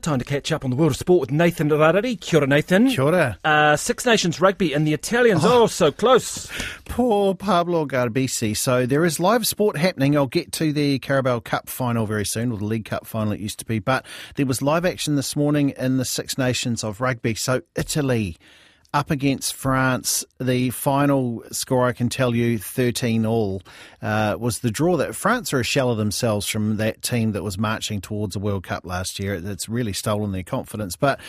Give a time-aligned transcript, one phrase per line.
[0.00, 2.20] Time to catch up on the world of sport with Nathan Rarere.
[2.20, 2.88] Kia ora, Nathan.
[2.88, 3.38] Kia ora.
[3.42, 5.40] Uh, Six Nations rugby and the Italians.
[5.44, 6.48] Oh, so close.
[6.84, 8.56] Poor Pablo Garbisi.
[8.56, 10.16] So there is live sport happening.
[10.16, 13.40] I'll get to the Carabao Cup final very soon, or the League Cup final it
[13.40, 13.80] used to be.
[13.80, 14.06] But
[14.36, 17.34] there was live action this morning in the Six Nations of rugby.
[17.34, 18.36] So Italy
[18.94, 20.24] up against France.
[20.40, 23.62] The final score, I can tell you, 13 all,
[24.00, 27.42] uh, was the draw that France are a shell of themselves from that team that
[27.42, 29.34] was marching towards a World Cup last year.
[29.34, 30.96] It's really stolen their confidence.
[30.96, 31.20] But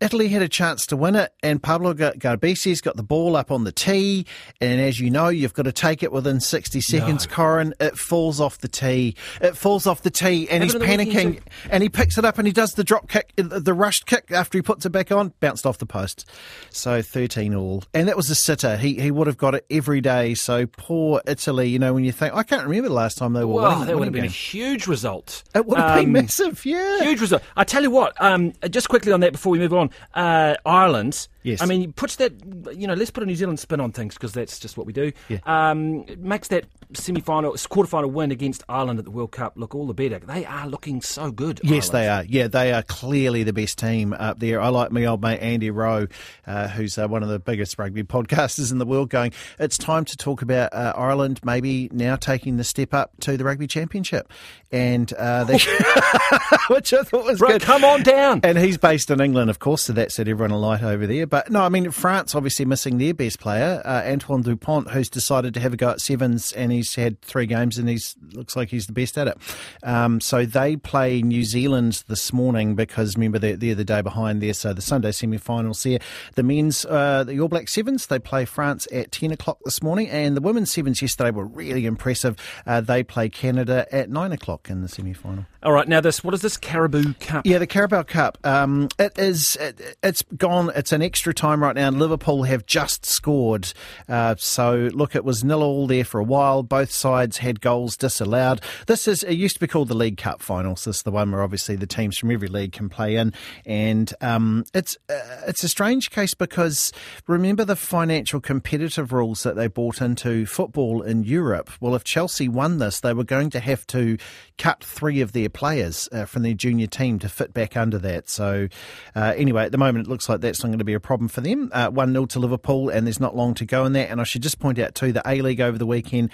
[0.00, 3.64] Italy had a chance to win it, and Pablo Garbisi's got the ball up on
[3.64, 4.26] the tee.
[4.60, 7.34] And as you know, you've got to take it within 60 seconds, no.
[7.34, 7.74] Corin.
[7.80, 9.16] It falls off the tee.
[9.40, 11.40] It falls off the tee, and he's panicking.
[11.68, 14.58] And he picks it up and he does the drop kick, the rushed kick after
[14.58, 16.30] he puts it back on, bounced off the post.
[16.70, 17.82] So 13 all.
[17.92, 18.76] And that was a sitter.
[18.76, 20.34] He, he would have got it every day.
[20.34, 23.44] So poor Italy, you know, when you think, I can't remember the last time they
[23.44, 23.86] were well, winning.
[23.88, 24.30] that would have been game.
[24.30, 25.42] a huge result.
[25.56, 27.02] It would have um, been massive, yeah.
[27.02, 27.42] Huge result.
[27.56, 31.28] I tell you what, um, just quickly on that before we move on uh, Ireland.
[31.42, 31.62] Yes.
[31.62, 32.32] I mean, puts that,
[32.76, 34.92] you know, let's put a New Zealand spin on things because that's just what we
[34.92, 35.12] do.
[35.28, 35.38] Yeah.
[35.46, 39.74] Um, makes that semi final, quarter final win against Ireland at the World Cup look
[39.74, 40.18] all the better.
[40.18, 41.60] They are looking so good.
[41.62, 41.92] Yes, Ireland.
[41.92, 42.24] they are.
[42.24, 44.60] Yeah, they are clearly the best team up there.
[44.60, 46.06] I like my old mate Andy Rowe,
[46.46, 50.04] uh, who's uh, one of the biggest rugby podcasters in the world, going, it's time
[50.06, 54.30] to talk about uh, Ireland maybe now taking the step up to the Rugby Championship.
[54.70, 55.58] And uh, they,
[56.68, 57.62] which I thought was Bro, good.
[57.62, 58.40] Come on down.
[58.44, 61.26] And he's based in England, of course, so that set everyone alight over there.
[61.26, 65.54] But no, I mean, France obviously missing their best player, uh, Antoine Dupont, who's decided
[65.54, 68.70] to have a go at sevens, and he's had three games, and he's looks like
[68.70, 69.38] he's the best at it.
[69.82, 74.42] Um, so they play New Zealand this morning because remember they're, they're the day behind
[74.42, 74.54] there.
[74.54, 75.98] So the Sunday semi-finals here.
[76.34, 80.08] The men's, uh, the All Black Sevens, they play France at ten o'clock this morning,
[80.08, 82.36] and the women's sevens yesterday were really impressive.
[82.66, 85.44] Uh, they play Canada at nine o'clock in the semi-final.
[85.62, 87.44] All right, now this what is this Caribou Cup?
[87.44, 88.38] Yeah, the Carabao Cup.
[88.44, 89.56] Um, it is.
[89.56, 90.70] It, has gone.
[90.74, 91.90] It's an extra time right now.
[91.90, 93.72] Liverpool have just scored.
[94.08, 96.62] Uh, so look, it was nil all there for a while.
[96.68, 98.60] Both sides had goals disallowed.
[98.86, 99.22] This is.
[99.22, 100.84] It used to be called the League Cup finals.
[100.84, 103.32] This is the one where obviously the teams from every league can play in,
[103.66, 106.92] and um, it's uh, it's a strange case because
[107.26, 111.70] remember the financial competitive rules that they brought into football in Europe.
[111.80, 114.18] Well, if Chelsea won this, they were going to have to
[114.58, 118.28] cut three of their players uh, from their junior team to fit back under that.
[118.28, 118.68] So,
[119.14, 121.28] uh, anyway, at the moment, it looks like that's not going to be a problem
[121.28, 121.70] for them.
[121.72, 124.10] Uh, 1 0 to Liverpool, and there's not long to go in that.
[124.10, 126.30] And I should just point out, too, the A League over the weekend.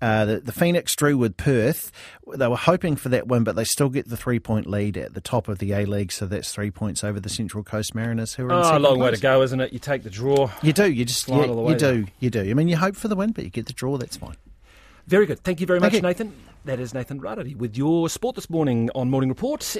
[0.00, 1.92] Uh, the, the, Phoenix drew with Perth.
[2.34, 5.14] They were hoping for that win, but they still get the three point lead at
[5.14, 6.10] the top of the A League.
[6.10, 9.12] So that's three points over the Central Coast Mariners, who are oh, a long place.
[9.12, 9.72] way to go, isn't it?
[9.72, 10.50] You take the draw.
[10.60, 10.90] You do.
[10.90, 12.06] You just yeah, you do.
[12.18, 12.40] You do.
[12.40, 13.96] I mean, you hope for the win, but you get the draw.
[13.96, 14.36] That's fine.
[15.06, 15.38] Very good.
[15.44, 16.02] Thank you very Thank much, you.
[16.02, 16.34] Nathan.
[16.64, 19.62] That is Nathan Rarere with your sport this morning on Morning Report.